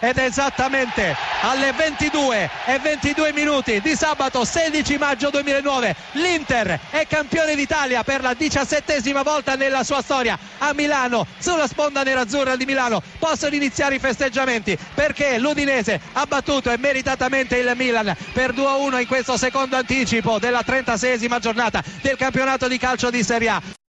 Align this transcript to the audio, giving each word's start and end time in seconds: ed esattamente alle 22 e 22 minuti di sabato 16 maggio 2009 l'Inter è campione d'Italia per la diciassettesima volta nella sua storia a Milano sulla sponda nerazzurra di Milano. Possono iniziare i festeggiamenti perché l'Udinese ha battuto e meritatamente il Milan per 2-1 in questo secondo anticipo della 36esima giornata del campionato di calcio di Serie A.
ed 0.00 0.18
esattamente 0.18 1.16
alle 1.42 1.72
22 1.72 2.50
e 2.66 2.78
22 2.78 3.32
minuti 3.32 3.80
di 3.80 3.94
sabato 3.94 4.44
16 4.44 4.98
maggio 4.98 5.30
2009 5.30 5.96
l'Inter 6.12 6.78
è 6.90 7.06
campione 7.06 7.54
d'Italia 7.54 8.02
per 8.02 8.20
la 8.20 8.34
diciassettesima 8.34 9.22
volta 9.22 9.54
nella 9.54 9.84
sua 9.84 10.02
storia 10.02 10.38
a 10.58 10.72
Milano 10.72 11.26
sulla 11.38 11.66
sponda 11.66 12.02
nerazzurra 12.02 12.56
di 12.56 12.64
Milano. 12.64 13.02
Possono 13.18 13.54
iniziare 13.54 13.96
i 13.96 13.98
festeggiamenti 13.98 14.76
perché 14.94 15.38
l'Udinese 15.38 16.00
ha 16.12 16.26
battuto 16.26 16.70
e 16.70 16.78
meritatamente 16.78 17.56
il 17.56 17.72
Milan 17.76 18.14
per 18.32 18.52
2-1 18.52 19.00
in 19.00 19.06
questo 19.06 19.36
secondo 19.36 19.76
anticipo 19.76 20.38
della 20.38 20.62
36esima 20.66 21.38
giornata 21.38 21.82
del 22.02 22.16
campionato 22.16 22.68
di 22.68 22.78
calcio 22.78 23.10
di 23.10 23.22
Serie 23.22 23.48
A. 23.48 23.75